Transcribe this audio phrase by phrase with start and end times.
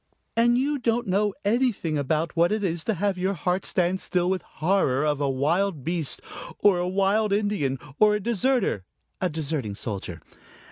[0.35, 4.31] And you don't know anything about what it is to have your heart stand still
[4.31, 6.21] with horror of a wild beast
[6.57, 8.83] or a wild Indian or a deserter
[9.21, 10.19] a deserting soldier.